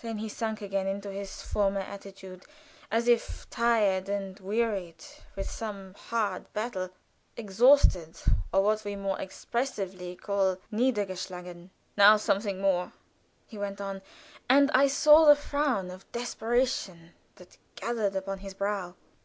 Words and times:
Then 0.00 0.18
he 0.18 0.28
sunk 0.28 0.62
again 0.62 0.86
into 0.86 1.10
his 1.10 1.42
former 1.42 1.80
attitude 1.80 2.44
as 2.88 3.08
if 3.08 3.50
tired 3.50 4.08
and 4.08 4.38
wearied 4.38 5.04
with 5.34 5.50
some 5.50 5.94
hard 5.94 6.52
battle; 6.52 6.90
exhausted, 7.36 8.16
or 8.52 8.62
what 8.62 8.84
we 8.84 8.94
more 8.94 9.18
expressively 9.20 10.14
call 10.14 10.58
niedergeschlagen. 10.72 11.70
"Now 11.96 12.16
something 12.16 12.60
more," 12.60 12.92
he 13.48 13.58
went 13.58 13.80
on; 13.80 14.02
and 14.48 14.70
I 14.70 14.86
saw 14.86 15.24
the 15.24 15.34
frown 15.34 15.90
of 15.90 16.12
desperation 16.12 17.10
that 17.34 17.58
gathered 17.74 18.14
upon 18.14 18.38
his 18.38 18.54
brow. 18.54 18.94